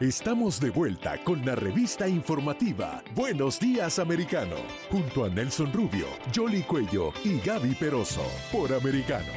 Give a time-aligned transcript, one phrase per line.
[0.00, 4.56] Estamos de vuelta con la revista informativa Buenos Días Americano,
[4.90, 8.22] junto a Nelson Rubio, Jolly Cuello y Gaby Peroso,
[8.52, 9.32] por Americano.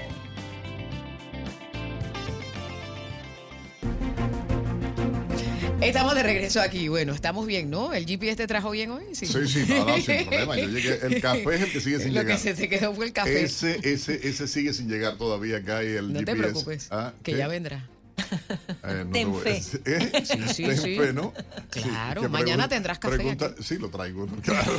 [5.81, 6.87] Estamos de regreso aquí.
[6.89, 7.93] Bueno, estamos bien, ¿no?
[7.93, 9.03] ¿El GPS te trajo bien hoy?
[9.13, 10.57] Sí, sí, sí no, no, sin problema.
[10.57, 12.35] Yo llegué, el café es el que sigue sin Lo llegar.
[12.37, 13.43] que se te quedó fue el café.
[13.43, 16.25] Ese, ese, ese sigue sin llegar todavía acá y el no GPS.
[16.25, 17.37] te preocupes, Ah, que ¿qué?
[17.37, 17.87] ya vendrá.
[18.83, 19.81] Eh, no Ten te fe.
[19.85, 20.23] ¿Eh?
[20.25, 20.97] Sí, sí, Ten sí.
[20.97, 21.33] fe, ¿no?
[21.69, 23.63] Claro, que mañana tendrás café pregunta- aquí.
[23.63, 24.27] Sí, lo traigo.
[24.43, 24.73] Claro.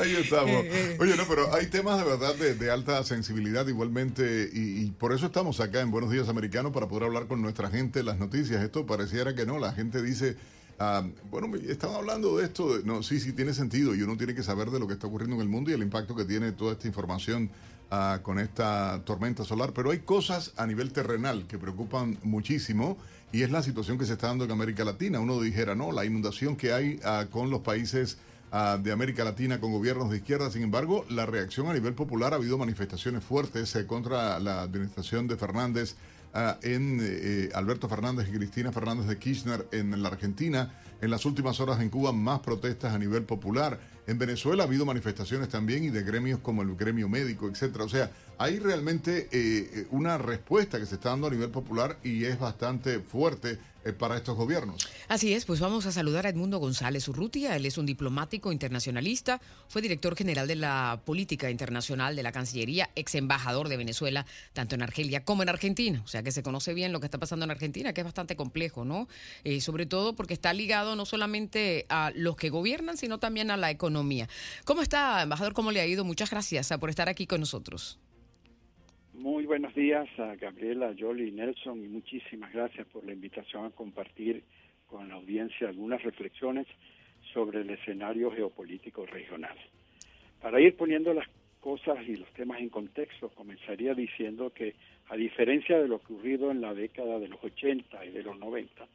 [0.00, 0.64] Ahí estamos.
[0.98, 5.12] Oye, no, pero hay temas de verdad de, de alta sensibilidad igualmente y, y por
[5.12, 8.62] eso estamos acá en Buenos Días Americanos para poder hablar con nuestra gente las noticias.
[8.62, 10.36] Esto pareciera que no, la gente dice...
[10.78, 14.34] ah, bueno, estaban hablando de esto, de- no, sí, sí tiene sentido y uno tiene
[14.34, 16.52] que saber de lo que está ocurriendo en el mundo y el impacto que tiene
[16.52, 17.50] toda esta información
[17.90, 22.96] ah, con esta tormenta solar, pero hay cosas a nivel terrenal que preocupan muchísimo
[23.32, 25.18] y es la situación que se está dando en América Latina.
[25.18, 28.18] Uno dijera, no, la inundación que hay ah, con los países
[28.52, 32.32] ah, de América Latina con gobiernos de izquierda, sin embargo, la reacción a nivel popular
[32.32, 35.96] ha habido manifestaciones fuertes eh, contra la administración de Fernández
[36.62, 40.74] en eh, Alberto Fernández y Cristina Fernández de Kirchner en la Argentina.
[41.00, 43.78] En las últimas horas en Cuba más protestas a nivel popular.
[44.06, 47.84] En Venezuela ha habido manifestaciones también y de gremios como el gremio médico, etcétera.
[47.84, 52.24] O sea, hay realmente eh, una respuesta que se está dando a nivel popular y
[52.24, 54.88] es bastante fuerte eh, para estos gobiernos.
[55.08, 57.54] Así es, pues vamos a saludar a Edmundo González Urrutia.
[57.54, 62.88] Él es un diplomático internacionalista, fue director general de la política internacional de la Cancillería,
[62.94, 66.00] ex embajador de Venezuela, tanto en Argelia como en Argentina.
[66.02, 68.36] O sea que se conoce bien lo que está pasando en Argentina, que es bastante
[68.36, 69.06] complejo, ¿no?
[69.44, 73.56] Eh, sobre todo porque está ligado no solamente a los que gobiernan, sino también a
[73.56, 74.28] la economía.
[74.64, 75.54] ¿Cómo está, embajador?
[75.54, 76.04] ¿Cómo le ha ido?
[76.04, 77.98] Muchas gracias ah, por estar aquí con nosotros.
[79.14, 83.70] Muy buenos días a Gabriela, Jolie y Nelson y muchísimas gracias por la invitación a
[83.70, 84.42] compartir
[84.86, 86.66] con la audiencia algunas reflexiones
[87.32, 89.56] sobre el escenario geopolítico regional.
[90.40, 91.26] Para ir poniendo las
[91.60, 94.74] cosas y los temas en contexto, comenzaría diciendo que
[95.08, 98.86] a diferencia de lo ocurrido en la década de los 80 y de los 90,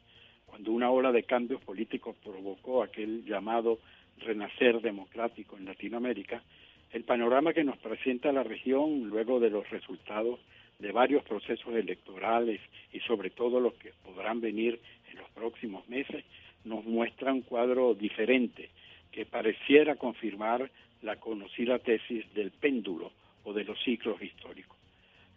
[0.50, 3.78] cuando una ola de cambios políticos provocó aquel llamado
[4.18, 6.42] renacer democrático en Latinoamérica,
[6.90, 10.40] el panorama que nos presenta la región luego de los resultados
[10.80, 12.60] de varios procesos electorales
[12.92, 14.80] y sobre todo los que podrán venir
[15.10, 16.24] en los próximos meses
[16.64, 18.70] nos muestra un cuadro diferente
[19.12, 20.68] que pareciera confirmar
[21.02, 23.12] la conocida tesis del péndulo
[23.44, 24.76] o de los ciclos históricos.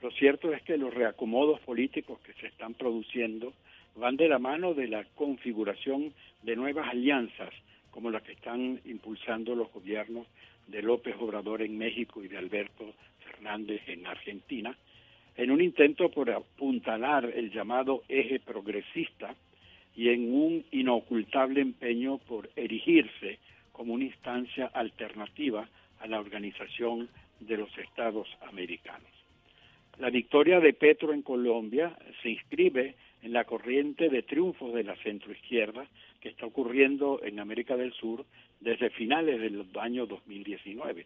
[0.02, 3.54] Lo cierto es que los reacomodos políticos que se están produciendo
[3.96, 7.54] van de la mano de la configuración de nuevas alianzas
[7.92, 10.26] como la que están impulsando los gobiernos
[10.68, 14.76] de López Obrador en México y de Alberto Fernández en Argentina,
[15.38, 19.36] en un intento por apuntalar el llamado eje progresista
[19.96, 23.40] y en un inocultable empeño por erigirse
[23.72, 25.68] como una instancia alternativa
[26.00, 29.10] a la organización de los Estados americanos.
[30.00, 34.96] La victoria de Petro en Colombia se inscribe en la corriente de triunfos de la
[34.98, 35.88] centroizquierda
[36.20, 38.26] que está ocurriendo en América del Sur
[38.60, 41.06] desde finales del año 2019.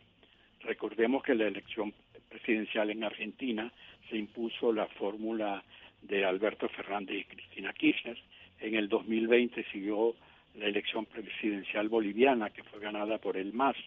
[0.62, 1.94] Recordemos que la elección
[2.28, 3.72] presidencial en Argentina
[4.10, 5.64] se impuso la fórmula
[6.02, 8.18] de Alberto Fernández y Cristina Kirchner.
[8.60, 10.16] En el 2020 siguió
[10.56, 13.78] la elección presidencial boliviana que fue ganada por el MAS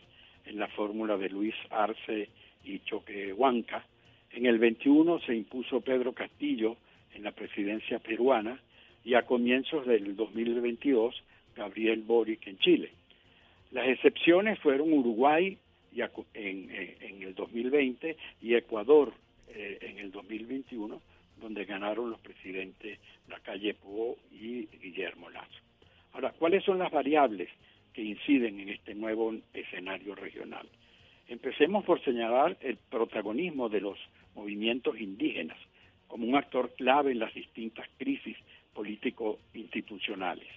[0.46, 2.28] en la fórmula de Luis Arce
[2.64, 3.84] y Choquehuanca.
[4.30, 6.76] En el 21 se impuso Pedro Castillo
[7.14, 8.60] en la presidencia peruana
[9.04, 11.22] y a comienzos del 2022
[11.56, 12.90] Gabriel Boric en Chile.
[13.72, 15.56] Las excepciones fueron Uruguay
[15.94, 19.12] eh, en el 2020 y Ecuador
[19.54, 21.00] eh, en el 2021,
[21.40, 25.60] donde ganaron los presidentes Lacalle Pou y Guillermo Lazo.
[26.12, 27.48] Ahora, ¿cuáles son las variables
[27.92, 30.68] que inciden en este nuevo escenario regional?
[31.28, 33.98] Empecemos por señalar el protagonismo de los
[34.34, 35.58] movimientos indígenas
[36.10, 38.36] como un actor clave en las distintas crisis
[38.74, 40.48] político-institucionales.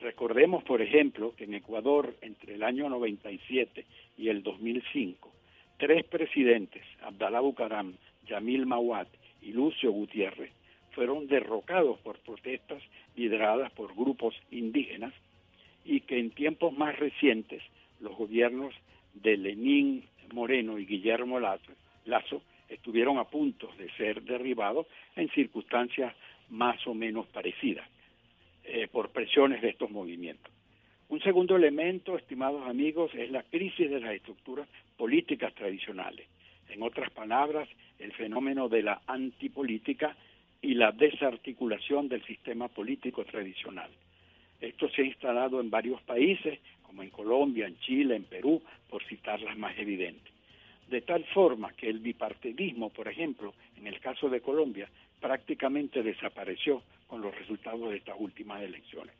[0.00, 3.84] Recordemos, por ejemplo, que en Ecuador, entre el año 97
[4.16, 5.30] y el 2005,
[5.76, 7.94] tres presidentes, Abdalá Bucaram,
[8.26, 9.08] Yamil Mawat
[9.42, 10.50] y Lucio Gutiérrez,
[10.92, 12.82] fueron derrocados por protestas
[13.16, 15.12] lideradas por grupos indígenas
[15.84, 17.62] y que en tiempos más recientes
[18.00, 18.74] los gobiernos
[19.12, 21.72] de Lenín Moreno y Guillermo Lazo,
[22.06, 26.14] Lazo estuvieron a punto de ser derribados en circunstancias
[26.50, 27.88] más o menos parecidas
[28.64, 30.52] eh, por presiones de estos movimientos.
[31.08, 36.26] Un segundo elemento, estimados amigos, es la crisis de las estructuras políticas tradicionales.
[36.68, 37.68] En otras palabras,
[37.98, 40.16] el fenómeno de la antipolítica
[40.60, 43.90] y la desarticulación del sistema político tradicional.
[44.60, 48.60] Esto se ha instalado en varios países, como en Colombia, en Chile, en Perú,
[48.90, 50.35] por citar las más evidentes.
[50.88, 54.88] De tal forma que el bipartidismo, por ejemplo, en el caso de Colombia,
[55.20, 59.14] prácticamente desapareció con los resultados de estas últimas elecciones.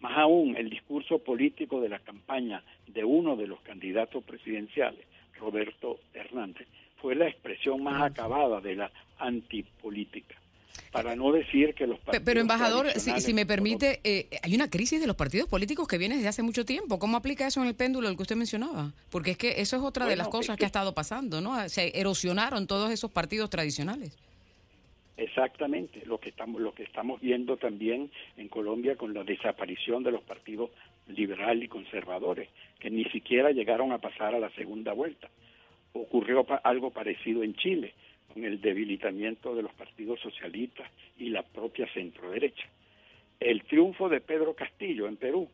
[0.00, 5.06] Más aún, el discurso político de la campaña de uno de los candidatos presidenciales,
[5.38, 6.66] Roberto Hernández,
[6.96, 10.36] fue la expresión más acabada de la antipolítica.
[10.92, 12.24] Para no decir que los partidos.
[12.24, 16.16] Pero, embajador, si, me permite, eh, hay una crisis de los partidos políticos que viene
[16.16, 16.98] desde hace mucho tiempo.
[16.98, 18.92] ¿Cómo aplica eso en el péndulo del que usted mencionaba?
[19.10, 21.68] Porque es que eso es otra de las cosas que, ha estado pasando, ¿no?
[21.68, 24.16] Se erosionaron todos esos partidos tradicionales.
[25.16, 30.12] Exactamente, lo que estamos lo que estamos viendo también en Colombia con la desaparición de
[30.12, 30.70] los partidos
[31.08, 35.30] liberal y conservadores, que ni siquiera llegaron a pasar a la segunda vuelta.
[35.94, 37.94] Ocurrió algo parecido en Chile,
[38.32, 42.68] con el debilitamiento de los partidos socialistas y la propia centroderecha.
[43.38, 45.48] El triunfo de Pedro Castillo en Perú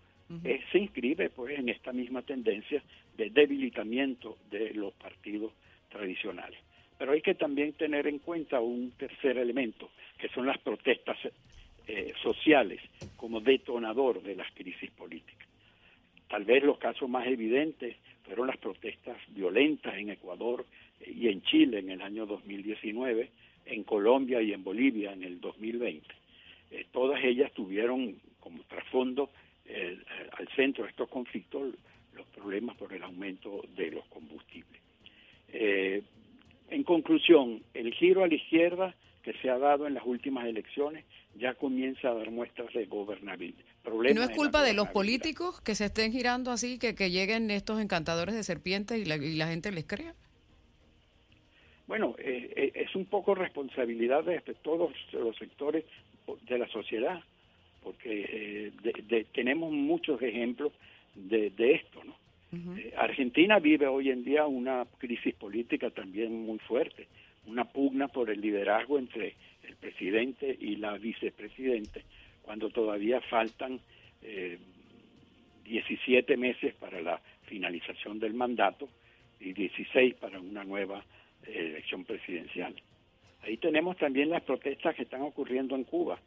[0.45, 2.83] eh, se inscribe pues en esta misma tendencia
[3.17, 5.53] de debilitamiento de los partidos
[5.91, 6.59] tradicionales.
[6.99, 11.19] Pero hay que también tener en cuenta un tercer elemento, que son las protestas
[11.87, 12.81] eh, sociales
[13.17, 15.49] como detonador de las crisis políticas.
[16.29, 17.97] Tal vez los casos más evidentes
[18.33, 20.65] fueron las protestas violentas en Ecuador
[21.01, 23.29] eh, y en Chile en el año 2019,
[23.67, 26.07] en Colombia y en Bolivia en el 2020.
[26.71, 29.29] Eh, todas ellas tuvieron como trasfondo
[30.39, 31.75] al centro de estos conflictos
[32.15, 34.81] los problemas por el aumento de los combustibles.
[36.71, 41.05] En conclusión, el giro a la izquierda que se ha dado en las últimas elecciones
[41.39, 43.65] ya comienza a dar muestras de gobernabilidad.
[43.85, 47.51] ¿Y no es culpa de los políticos que se estén girando así, que, que lleguen
[47.51, 50.15] estos encantadores de serpientes y la, gente les crea?
[51.87, 55.85] Bueno, eh, eh, es un poco responsabilidad de, todos los sectores
[56.49, 57.21] de la sociedad,
[57.83, 60.73] porque eh, tenemos muchos ejemplos
[61.15, 62.22] de, de esto, ¿no?
[62.53, 67.09] Eh, Argentina vive hoy en día una crisis política también muy fuerte,
[67.47, 72.05] una pugna por el liderazgo entre el presidente y la vicepresidente,
[72.43, 73.81] cuando todavía faltan
[74.21, 74.59] eh,
[75.65, 78.89] 17 meses para la finalización del mandato
[79.41, 81.03] y 16 para una nueva
[81.47, 82.75] eh, elección presidencial.
[83.43, 86.19] Ahí tenemos también las protestas que están ocurriendo en Cuba.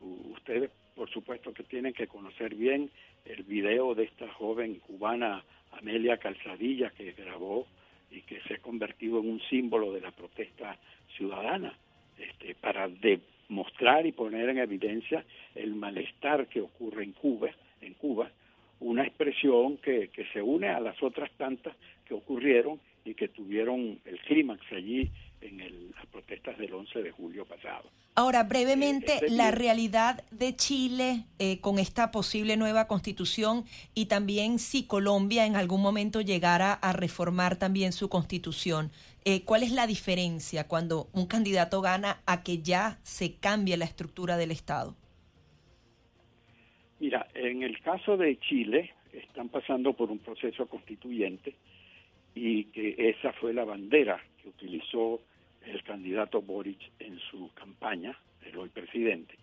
[0.00, 2.90] ustedes, por supuesto, que tienen que conocer bien
[3.26, 7.66] el video de esta joven cubana Amelia Calzadilla, que grabó
[8.10, 10.78] y que se ha convertido en un símbolo de la protesta
[11.16, 11.74] ciudadana,
[12.18, 15.22] este, para demostrar y poner en evidencia
[15.54, 17.50] el malestar que ocurre en Cuba,
[17.82, 18.30] en Cuba,
[18.80, 21.76] una expresión que, que se une a las otras tantas
[22.06, 25.10] que ocurrieron y que tuvieron el clímax allí
[25.40, 27.90] en las protestas del 11 de julio pasado.
[28.14, 34.58] Ahora, brevemente, eh, la realidad de Chile eh, con esta posible nueva constitución y también
[34.58, 38.90] si Colombia en algún momento llegara a reformar también su constitución.
[39.24, 43.84] Eh, ¿Cuál es la diferencia cuando un candidato gana a que ya se cambie la
[43.84, 44.96] estructura del Estado?
[47.00, 51.54] Mira, en el caso de Chile, están pasando por un proceso constituyente
[52.36, 55.22] y que esa fue la bandera que utilizó
[55.64, 59.34] el candidato Boric en su campaña, el hoy presidente,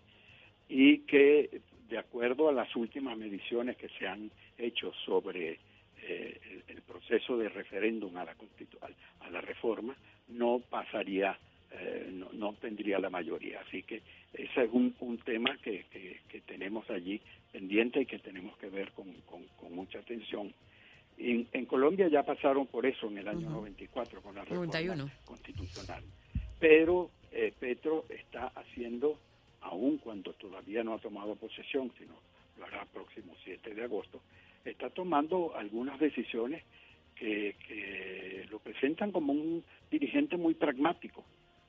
[0.68, 5.58] y que de acuerdo a las últimas mediciones que se han hecho sobre
[6.02, 8.36] eh, el, proceso de referéndum a la,
[9.20, 9.96] a, la reforma,
[10.28, 11.36] no pasaría,
[11.72, 13.60] eh, no, tendría la mayoría.
[13.60, 15.84] Así que ese es un, tema que,
[16.28, 17.20] que, tenemos allí
[17.52, 20.52] pendiente y que tenemos que ver con, con, mucha atención.
[21.16, 26.02] En, en, Colombia ya pasaron por eso en el año 94 con la reforma constitucional.
[26.58, 29.18] Pero eh, Petro está haciendo,
[29.60, 32.14] aun cuando todavía no ha tomado posesión, sino
[32.58, 34.20] lo hará el próximo 7 de agosto,
[34.64, 36.62] está tomando algunas decisiones
[37.14, 41.24] que, lo presentan como un dirigente muy pragmático.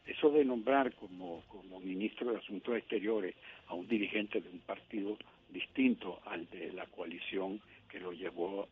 [0.06, 3.34] Eso de nombrar como, como ministro de Asuntos Exteriores
[3.68, 5.18] a un dirigente de un partido
[5.50, 7.60] distinto al de la coalición
[7.96, 8.68] que lo llevó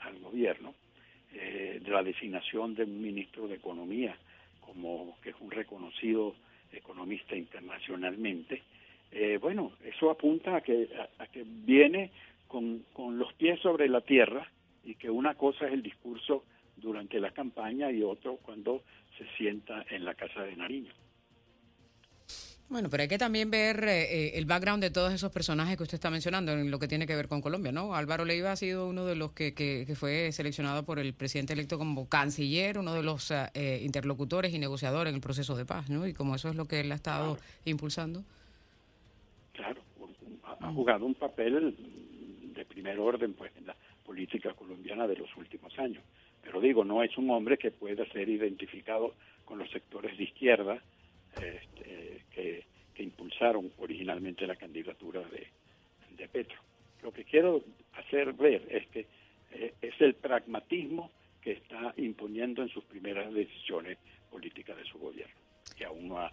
[0.00, 0.74] al gobierno,
[1.34, 4.16] eh, de la designación de un ministro de Economía
[4.60, 6.34] como que es un reconocido
[6.72, 8.62] economista internacionalmente,
[9.12, 12.10] eh, bueno, eso apunta a que, a, que viene
[12.48, 14.50] con, con, los pies sobre la tierra
[14.84, 16.44] y que una cosa es el discurso
[16.78, 18.82] durante la campaña y otro cuando
[19.18, 20.92] se sienta en la Casa de Nariño.
[22.68, 25.94] Bueno, pero hay que también ver eh, el background de todos esos personajes que usted
[25.94, 27.94] está mencionando en lo que tiene que ver con Colombia, ¿no?
[27.94, 31.78] Álvaro Leiva ha sido uno de los que, que, fue seleccionado por el presidente electo
[31.78, 36.08] como canciller, uno de los eh, interlocutores y negociadores en el proceso de paz, ¿no?
[36.08, 38.24] Y como eso es lo que él ha estado impulsando.
[39.52, 39.80] Claro,
[40.60, 41.76] ha jugado un papel
[42.52, 46.02] de primer orden pues en la política colombiana de los últimos años.
[46.42, 50.82] Pero digo, no es un hombre que pueda ser identificado con los sectores de izquierda
[51.42, 52.64] este, que,
[52.98, 55.46] impulsaron originalmente la candidatura de,
[56.16, 56.58] de, Petro.
[57.02, 57.62] Lo que quiero
[57.92, 59.06] hacer ver es que
[59.52, 61.10] eh, es el pragmatismo
[61.42, 63.98] que está imponiendo en sus primeras decisiones
[64.30, 65.34] políticas de su gobierno,
[65.76, 66.32] que aún no ha,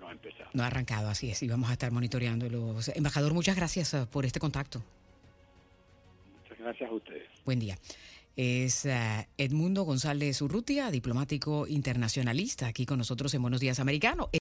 [0.00, 0.50] no ha empezado.
[0.54, 2.76] No ha arrancado, así es, y vamos a estar monitoreándolo.
[2.94, 4.82] Embajador, muchas gracias uh, por este contacto.
[6.40, 7.28] Muchas gracias a ustedes.
[7.44, 7.76] Buen día
[8.36, 14.30] es uh, Edmundo González Urrutia, diplomático internacionalista, aquí con nosotros en Buenos Días Americano.